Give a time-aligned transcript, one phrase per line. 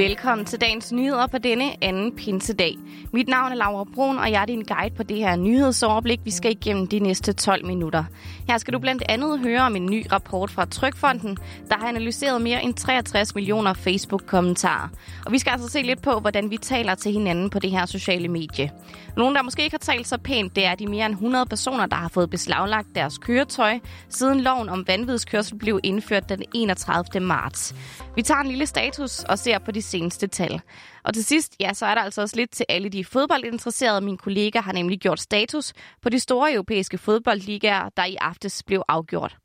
[0.00, 2.76] Velkommen til dagens nyheder på denne anden pinsedag.
[3.12, 6.30] Mit navn er Laura Brun, og jeg er din guide på det her nyhedsoverblik, vi
[6.30, 8.04] skal igennem de næste 12 minutter.
[8.48, 11.36] Her skal du blandt andet høre om en ny rapport fra Trykfonden,
[11.68, 14.88] der har analyseret mere end 63 millioner Facebook-kommentarer.
[15.26, 17.86] Og vi skal altså se lidt på, hvordan vi taler til hinanden på det her
[17.86, 18.70] sociale medie.
[19.16, 21.86] Nogle, der måske ikke har talt så pænt, det er de mere end 100 personer,
[21.86, 23.78] der har fået beslaglagt deres køretøj,
[24.08, 27.20] siden loven om vanvidskørsel blev indført den 31.
[27.20, 27.74] marts.
[28.16, 30.60] Vi tager en lille status og ser på de seneste tal.
[31.04, 34.00] Og til sidst, ja, så er der altså også lidt til alle de fodboldinteresserede.
[34.00, 35.72] Min kollega har nemlig gjort status
[36.02, 39.36] på de store europæiske fodboldligaer, der i aftes blev afgjort.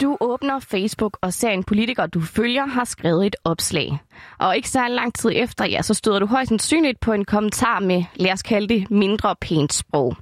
[0.00, 3.98] Du åbner Facebook og ser en politiker, du følger, har skrevet et opslag.
[4.38, 7.80] Og ikke så lang tid efter, ja, så støder du højst sandsynligt på en kommentar
[7.80, 10.16] med, lad os kalde det, mindre pænt sprog.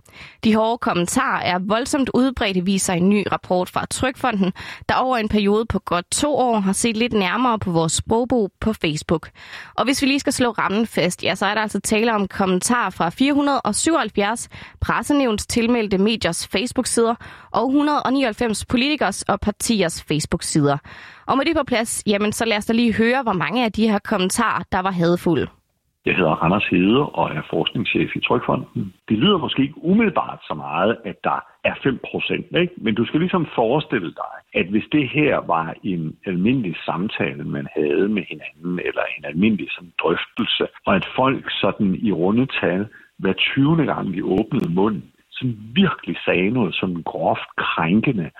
[0.44, 4.52] De hårde kommentarer er voldsomt udbredte, viser en ny rapport fra Trykfonden,
[4.88, 8.50] der over en periode på godt to år har set lidt nærmere på vores sprogbrug
[8.60, 9.30] på Facebook.
[9.74, 12.28] Og hvis vi lige skal slå rammen fast, ja, så er der altså tale om
[12.28, 14.48] kommentarer fra 477
[14.80, 17.14] pressenævns tilmeldte mediers Facebook-sider
[17.50, 20.78] og 199 politikers og partiers Facebook-sider.
[21.32, 23.72] Og med det på plads, jamen så lad os da lige høre, hvor mange af
[23.72, 25.46] de her kommentarer, der var hadfulde.
[26.06, 28.94] Jeg hedder Randers Hede og er forskningschef i Trykfonden.
[29.08, 32.46] Det lyder måske ikke umiddelbart så meget, at der er 5 procent,
[32.84, 37.66] men du skal ligesom forestille dig, at hvis det her var en almindelig samtale, man
[37.76, 42.86] havde med hinanden, eller en almindelig sådan, drøftelse, og at folk sådan i rundetal
[43.18, 43.86] hver 20.
[43.86, 45.48] gang de åbnede munden, som
[45.82, 48.30] virkelig sagde noget sådan groft krænkende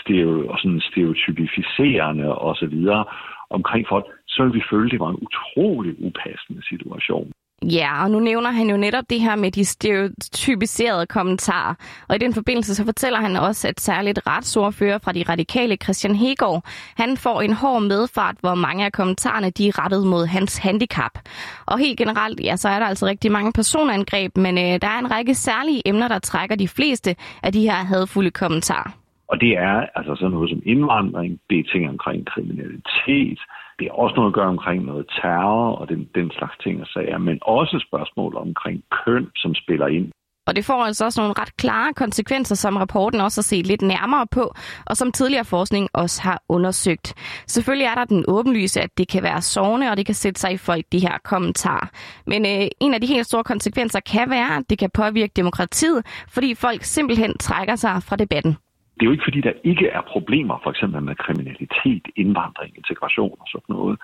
[0.00, 3.04] stereo, og sådan stereotypificerende og så videre
[3.50, 7.32] omkring folk, så ville vi føle, at det var en utrolig upassende situation.
[7.62, 11.74] Ja, og nu nævner han jo netop det her med de stereotypiserede kommentarer.
[12.08, 16.14] Og i den forbindelse så fortæller han også, at særligt retsordfører fra de radikale Christian
[16.14, 16.64] Hegård,
[16.96, 21.18] han får en hård medfart, hvor mange af kommentarerne de er rettet mod hans handicap.
[21.66, 24.98] Og helt generelt, ja, så er der altså rigtig mange personangreb, men øh, der er
[24.98, 28.99] en række særlige emner, der trækker de fleste af de her hadfulde kommentarer.
[29.30, 33.40] Og det er altså sådan noget som indvandring, det er ting omkring kriminalitet,
[33.78, 36.86] det er også noget at gøre omkring noget terror og den, den slags ting og
[36.86, 40.12] sager, men også spørgsmål omkring køn, som spiller ind.
[40.46, 43.82] Og det får altså også nogle ret klare konsekvenser, som rapporten også har set lidt
[43.82, 44.54] nærmere på,
[44.86, 47.14] og som tidligere forskning også har undersøgt.
[47.46, 50.52] Selvfølgelig er der den åbenlyse, at det kan være sovende, og det kan sætte sig
[50.52, 51.86] i folk, de her kommentarer.
[52.26, 56.06] Men øh, en af de helt store konsekvenser kan være, at det kan påvirke demokratiet,
[56.28, 58.56] fordi folk simpelthen trækker sig fra debatten
[59.00, 63.36] det er jo ikke fordi, der ikke er problemer, for eksempel med kriminalitet, indvandring, integration
[63.40, 63.98] og sådan noget.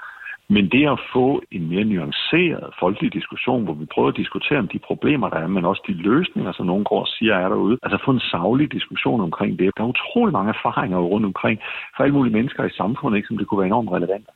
[0.48, 4.68] Men det at få en mere nuanceret folkelig diskussion, hvor vi prøver at diskutere om
[4.68, 7.78] de problemer, der er, men også de løsninger, som nogen går og siger er derude.
[7.82, 9.70] Altså få en savlig diskussion omkring det.
[9.76, 11.60] Der er utrolig mange erfaringer rundt omkring
[11.96, 14.26] for alle mulige mennesker i samfundet, ikke, som det kunne være enormt relevant.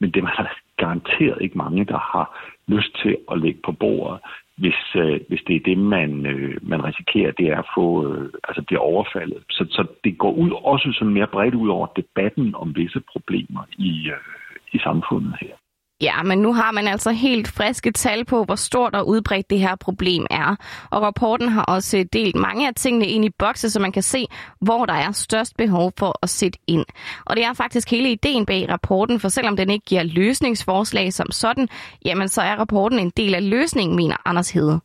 [0.00, 0.46] Men det er der
[0.76, 2.26] garanteret ikke mange, der har
[2.66, 4.20] lyst til at lægge på bordet
[4.62, 8.30] hvis, øh, hvis det er det, man, øh, man risikerer, det er at få, øh,
[8.48, 9.42] altså bliver overfaldet.
[9.50, 13.62] Så, så det går ud også sådan mere bredt ud over debatten om visse problemer
[13.78, 14.28] i, øh,
[14.72, 15.54] i samfundet her.
[16.02, 19.58] Ja, men nu har man altså helt friske tal på, hvor stort og udbredt det
[19.58, 20.56] her problem er.
[20.90, 24.26] Og rapporten har også delt mange af tingene ind i bokse, så man kan se,
[24.60, 26.84] hvor der er størst behov for at sætte ind.
[27.26, 31.30] Og det er faktisk hele ideen bag rapporten, for selvom den ikke giver løsningsforslag som
[31.30, 31.68] sådan,
[32.04, 34.80] jamen så er rapporten en del af løsningen, mener Anders Hede.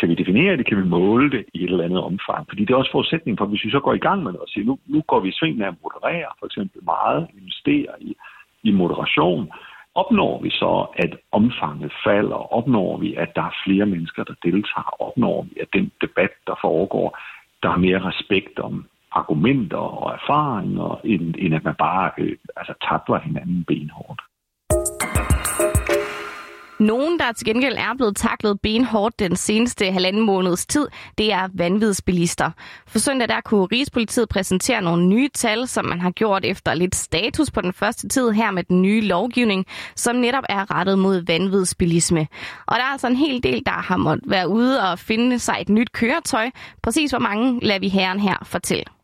[0.00, 0.66] Kan vi definere det?
[0.66, 2.46] Kan vi måle det i et eller andet omfang?
[2.48, 4.48] Fordi det er også forudsætningen for, hvis vi så går i gang med noget og
[4.48, 8.16] siger, nu, nu går vi i sving med at moderere for eksempel meget, investere i,
[8.62, 9.52] i moderation,
[9.94, 12.52] Opnår vi så, at omfanget falder?
[12.58, 15.02] Opnår vi, at der er flere mennesker, der deltager?
[15.02, 17.18] Opnår vi, at den debat, der foregår,
[17.62, 22.74] der er mere respekt om argumenter og erfaringer, end, end at man bare øh, altså,
[22.88, 24.20] tabler hinanden benhårdt?
[26.82, 30.86] Nogen, der til gengæld er blevet taklet benhårdt den seneste halvanden måneds tid,
[31.18, 32.50] det er vanvidsbilister.
[32.86, 36.94] For søndag der kunne Rigspolitiet præsentere nogle nye tal, som man har gjort efter lidt
[36.94, 41.26] status på den første tid her med den nye lovgivning, som netop er rettet mod
[41.26, 42.26] vanvidsbilisme.
[42.66, 45.56] Og der er altså en hel del, der har måttet være ude og finde sig
[45.60, 46.50] et nyt køretøj.
[46.82, 49.01] Præcis hvor mange lader vi herren her fortælle.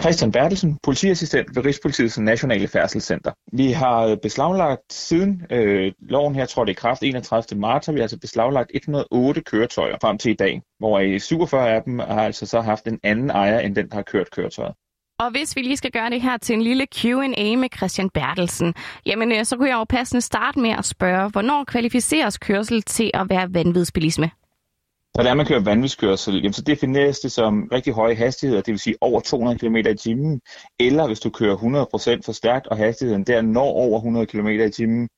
[0.00, 3.32] Christian Bertelsen, politiassistent ved Rigspolitiets Nationale Færdselscenter.
[3.52, 7.60] Vi har øh, beslaglagt siden øh, loven her trådte i kraft 31.
[7.60, 11.98] marts, har vi altså beslaglagt 108 køretøjer frem til i dag, hvor 47 af dem
[11.98, 14.74] har altså så haft en anden ejer, end den, der har kørt køretøjet.
[15.18, 18.74] Og hvis vi lige skal gøre det her til en lille Q&A med Christian Bertelsen,
[19.06, 23.10] jamen øh, så kunne jeg jo passende starte med at spørge, hvornår kvalificeres kørsel til
[23.14, 24.30] at være vanvidsbilisme?
[25.16, 28.78] Så der man kører vanvidskørsel, jamen, så defineres det som rigtig høje hastigheder, det vil
[28.78, 30.40] sige over 200 km i timen,
[30.80, 34.70] eller hvis du kører 100% for stærkt, og hastigheden der når over 100 km i
[34.70, 35.08] timen,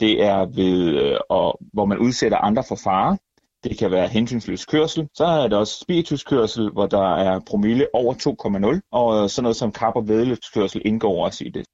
[0.00, 3.18] det er ved, øh, og, hvor man udsætter andre for fare.
[3.64, 5.08] Det kan være hensynsløs kørsel.
[5.14, 9.72] Så er der også spirituskørsel, hvor der er promille over 2,0, og sådan noget som
[9.72, 11.64] kap- og vedløbskørsel indgår også i det.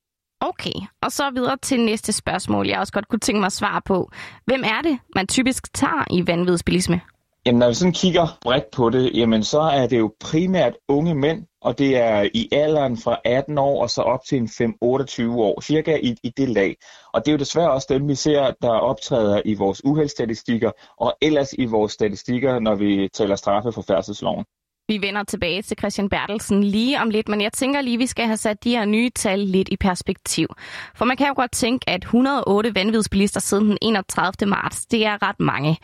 [0.41, 3.83] Okay, og så videre til næste spørgsmål, jeg også godt kunne tænke mig at svare
[3.85, 4.11] på.
[4.45, 7.01] Hvem er det, man typisk tager i vanvidsbilisme?
[7.47, 11.15] Jamen, når vi sådan kigger bredt på det, jamen så er det jo primært unge
[11.15, 15.31] mænd, og det er i alderen fra 18 år og så op til en 5-28
[15.31, 16.77] år, cirka i, i det lag.
[17.13, 20.71] Og det er jo desværre også dem, vi ser, der optræder i vores uheldstatistikker,
[21.01, 24.45] og ellers i vores statistikker, når vi taler straffe for færdselsloven.
[24.89, 28.07] Vi vender tilbage til Christian Bertelsen lige om lidt, men jeg tænker lige, at vi
[28.07, 30.49] skal have sat de her nye tal lidt i perspektiv.
[30.95, 34.51] For man kan jo godt tænke, at 108 vanvidsbilister siden den 31.
[34.51, 35.79] marts, det er ret mange.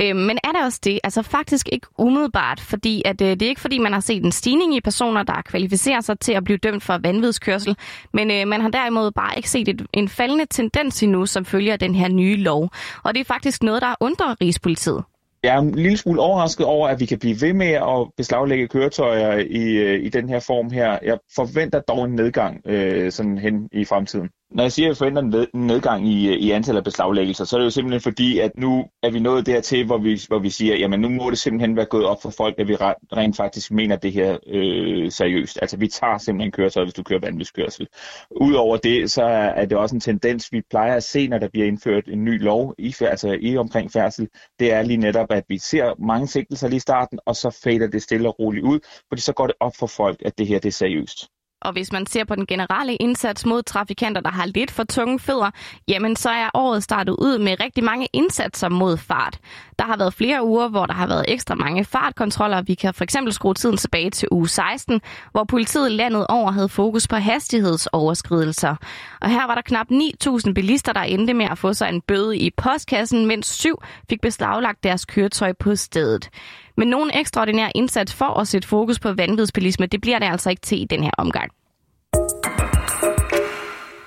[0.00, 1.00] Øh, men er det også det?
[1.04, 4.32] Altså faktisk ikke umiddelbart, fordi at, øh, det er ikke fordi, man har set en
[4.32, 7.76] stigning i personer, der kvalificerer sig til at blive dømt for vanvidskørsel,
[8.12, 11.76] men øh, man har derimod bare ikke set et, en faldende tendens endnu, som følger
[11.76, 12.70] den her nye lov.
[13.02, 15.04] Og det er faktisk noget, der undrer Rigspolitiet.
[15.42, 18.68] Jeg er en lille smule overrasket over, at vi kan blive ved med at beslaglægge
[18.68, 20.98] køretøjer i, øh, i den her form her.
[21.02, 24.28] Jeg forventer dog en nedgang øh, sådan hen i fremtiden.
[24.50, 25.22] Når jeg siger, at jeg forventer
[25.54, 28.50] en nedgang i, øh, i antallet af beslaglæggelser, så er det jo simpelthen fordi, at
[28.58, 31.76] nu er vi nået dertil, hvor vi, hvor vi siger, jamen nu må det simpelthen
[31.76, 35.58] være gået op for folk, at vi rent faktisk mener det her øh, seriøst.
[35.62, 37.86] Altså vi tager simpelthen køretøjet, hvis du kører vanvidskørsel.
[38.30, 41.66] Udover det, så er det også en tendens, vi plejer at se, når der bliver
[41.66, 44.28] indført en ny lov i, altså i omkring færdsel.
[44.58, 47.86] Det er lige netop, at vi ser mange sigtelser lige i starten, og så fader
[47.86, 50.58] det stille og roligt ud, fordi så går det op for folk, at det her
[50.58, 51.35] det er seriøst.
[51.60, 55.18] Og hvis man ser på den generelle indsats mod trafikanter, der har lidt for tunge
[55.18, 55.50] fødder,
[55.88, 59.38] jamen så er året startet ud med rigtig mange indsatser mod fart.
[59.78, 62.62] Der har været flere uger, hvor der har været ekstra mange fartkontroller.
[62.62, 65.00] Vi kan for eksempel skrue tiden tilbage til uge 16,
[65.32, 68.76] hvor politiet landet over havde fokus på hastighedsoverskridelser.
[69.20, 72.38] Og her var der knap 9.000 bilister, der endte med at få sig en bøde
[72.38, 76.30] i postkassen, mens syv fik beslaglagt deres køretøj på stedet.
[76.76, 80.62] Men nogen ekstraordinær indsats for at sætte fokus på vanvidsbilisme, det bliver det altså ikke
[80.62, 81.50] til i den her omgang.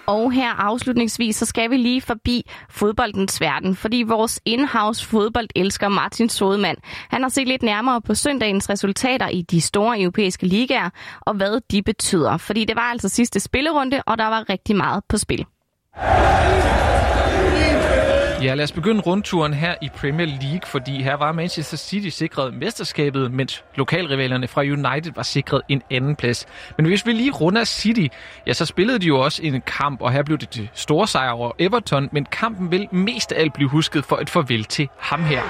[0.08, 6.30] Og her afslutningsvis, så skal vi lige forbi fodboldens verden, fordi vores in-house fodboldelsker Martin
[6.30, 6.78] Sodemann,
[7.10, 10.90] han har set lidt nærmere på søndagens resultater i de store europæiske ligaer,
[11.22, 12.38] og hvad de betyder.
[12.38, 15.46] Fordi det var altså sidste spillerunde, og der var rigtig meget på spil.
[18.44, 22.54] Ja, lad os begynde rundturen her i Premier League, fordi her var Manchester City sikret
[22.54, 26.46] mesterskabet, mens lokalrivalerne fra United var sikret en anden plads.
[26.78, 28.08] Men hvis vi lige runder City,
[28.48, 31.32] ja, så spillede de jo også en kamp, og her blev det til store sejr
[31.32, 35.24] over Everton, men kampen vil mest af alt blive husket for et farvel til ham
[35.24, 35.42] her.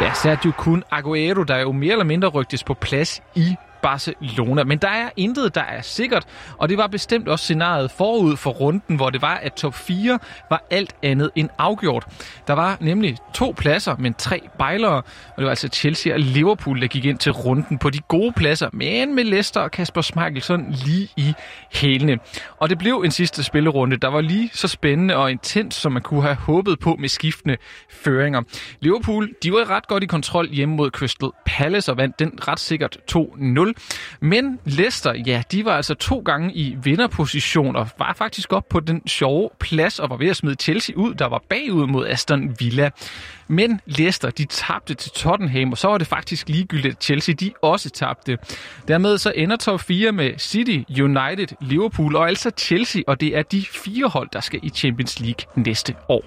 [0.00, 4.64] Ja, Sergio Kun Aguero, der jo mere eller mindre rygtes på plads i Barcelona.
[4.64, 6.24] Men der er intet, der er sikkert,
[6.58, 10.18] og det var bestemt også scenariet forud for runden, hvor det var, at top 4
[10.50, 12.06] var alt andet end afgjort.
[12.46, 16.80] Der var nemlig to pladser, men tre bejlere, og det var altså Chelsea og Liverpool,
[16.80, 20.42] der gik ind til runden på de gode pladser, men med Leicester og Kasper Schmeichel
[20.42, 21.34] sådan lige i
[21.72, 22.18] hælene.
[22.58, 26.02] Og det blev en sidste spillerunde, der var lige så spændende og intens, som man
[26.02, 27.56] kunne have håbet på med skiftende
[27.90, 28.42] føringer.
[28.80, 32.60] Liverpool, de var ret godt i kontrol hjemme mod Crystal Palace og vandt den ret
[32.60, 33.71] sikkert 2-0.
[34.20, 38.80] Men Leicester, ja, de var altså to gange i vinderposition og var faktisk op på
[38.80, 42.56] den sjove plads og var ved at smide Chelsea ud, der var bagud mod Aston
[42.58, 42.90] Villa.
[43.48, 47.52] Men Leicester, de tabte til Tottenham, og så var det faktisk ligegyldigt, at Chelsea de
[47.62, 48.38] også tabte.
[48.88, 53.42] Dermed så ender top 4 med City, United, Liverpool og altså Chelsea, og det er
[53.42, 56.24] de fire hold, der skal i Champions League næste år.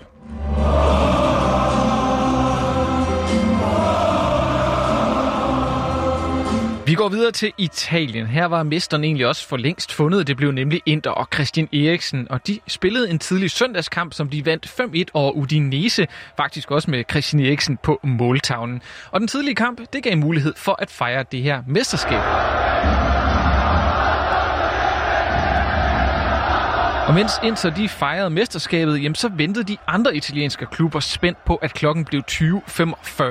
[6.96, 8.28] Vi går videre til Italien.
[8.28, 10.28] Her var mesteren egentlig også for længst fundet.
[10.28, 14.46] Det blev nemlig Inter og Christian Eriksen, og de spillede en tidlig søndagskamp, som de
[14.46, 18.82] vandt 5-1 over Udinese, faktisk også med Christian Eriksen på måltavlen.
[19.12, 22.65] Og den tidlige kamp, det gav mulighed for at fejre det her mesterskab.
[27.08, 31.56] Og mens Inter de fejrede mesterskabet, jamen, så ventede de andre italienske klubber spændt på,
[31.56, 33.24] at klokken blev 20.45.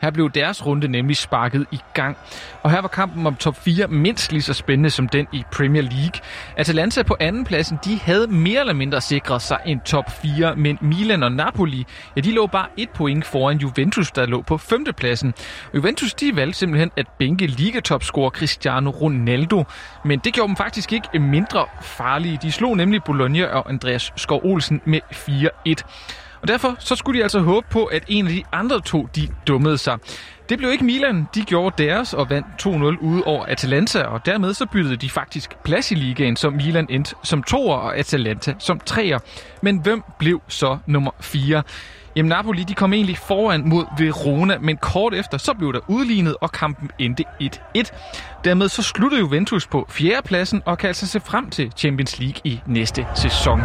[0.00, 2.16] Her blev deres runde nemlig sparket i gang.
[2.62, 5.82] Og her var kampen om top 4 mindst lige så spændende som den i Premier
[5.82, 6.20] League.
[6.56, 11.22] Atalanta på andenpladsen, de havde mere eller mindre sikret sig en top 4, men Milan
[11.22, 15.34] og Napoli, ja, de lå bare et point foran Juventus, der lå på femtepladsen.
[15.72, 19.64] Og Juventus, de valgte simpelthen at bænke ligatopscorer Cristiano Ronaldo,
[20.04, 22.38] men det gjorde dem faktisk ikke mindre farlige.
[22.42, 26.23] De slog nemlig Bologna og Andreas Skov Olsen med 4-1.
[26.44, 29.28] Og derfor så skulle de altså håbe på, at en af de andre to, de
[29.46, 29.98] dummede sig.
[30.48, 31.28] Det blev ikke Milan.
[31.34, 35.56] De gjorde deres og vandt 2-0 ude over Atalanta, og dermed så byttede de faktisk
[35.64, 39.18] plads i ligaen, som Milan endte som toer og Atalanta som treer.
[39.62, 41.62] Men hvem blev så nummer 4?
[42.16, 46.36] Jamen Napoli de kom egentlig foran mod Verona, men kort efter så blev der udlignet,
[46.40, 48.40] og kampen endte 1-1.
[48.44, 52.60] Dermed så sluttede Juventus på fjerdepladsen og kan altså se frem til Champions League i
[52.66, 53.60] næste sæson.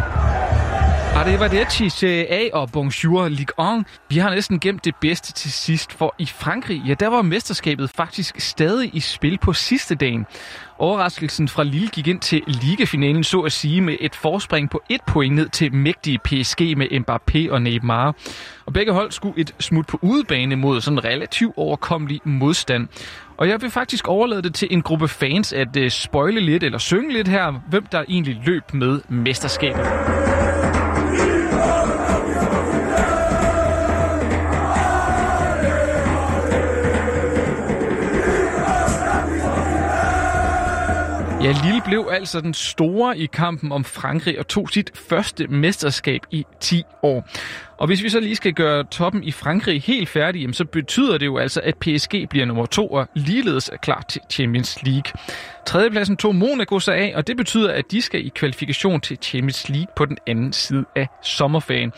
[1.14, 3.84] Arrivederci, Serie A og Bonjour Ligue 1.
[4.08, 7.90] Vi har næsten gemt det bedste til sidst, for i Frankrig, ja, der var mesterskabet
[7.90, 10.26] faktisk stadig i spil på sidste dagen.
[10.78, 15.00] Overraskelsen fra Lille gik ind til ligafinalen, så at sige, med et forspring på et
[15.06, 18.14] point ned til mægtige PSG med Mbappé og Neymar.
[18.66, 22.88] Og begge hold skulle et smut på udebane mod sådan relativt overkommelig modstand.
[23.36, 26.78] Og jeg vil faktisk overlade det til en gruppe fans at uh, spoile lidt eller
[26.78, 29.86] synge lidt her, hvem der egentlig løb med mesterskabet.
[41.50, 46.20] Ja, Lille blev altså den store i kampen om Frankrig og tog sit første mesterskab
[46.30, 47.28] i 10 år.
[47.78, 51.26] Og hvis vi så lige skal gøre toppen i Frankrig helt færdig, så betyder det
[51.26, 55.12] jo altså, at PSG bliver nummer to og ligeledes er klar til Champions League.
[55.66, 59.68] Tredjepladsen tog Monaco sig af, og det betyder, at de skal i kvalifikation til Champions
[59.68, 61.92] League på den anden side af sommerferien.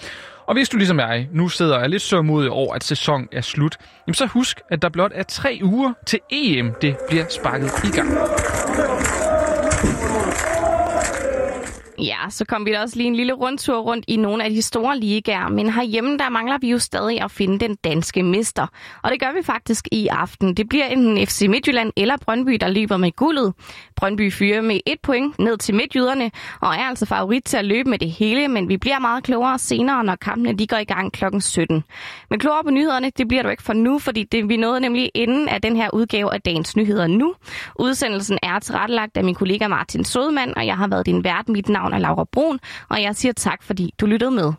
[0.46, 3.40] Og hvis du ligesom jeg nu sidder og er lidt sørmodig over, at sæsonen er
[3.40, 7.70] slut, jamen så husk, at der blot er tre uger til EM, det bliver sparket
[7.84, 8.08] i gang.
[9.82, 10.61] Vamos.
[11.98, 14.62] Ja, så kom vi da også lige en lille rundtur rundt i nogle af de
[14.62, 18.66] store ligaer, men herhjemme der mangler vi jo stadig at finde den danske mester.
[19.02, 20.54] Og det gør vi faktisk i aften.
[20.54, 23.54] Det bliver enten FC Midtjylland eller Brøndby, der løber med guldet.
[23.96, 26.30] Brøndby fyrer med et point ned til Midtjyderne,
[26.60, 29.58] og er altså favorit til at løbe med det hele, men vi bliver meget klogere
[29.58, 31.24] senere, når kampene de går i gang kl.
[31.40, 31.84] 17.
[32.30, 35.10] Men klogere på nyhederne, det bliver du ikke for nu, fordi det, vi nåede nemlig
[35.14, 37.34] inden af den her udgave af dagens nyheder nu.
[37.78, 41.48] Udsendelsen er tilrettelagt af min kollega Martin Sodemann, og jeg har været din vært.
[41.48, 44.52] Mit navn er Laura Brun, og jeg siger tak, fordi du lyttede med.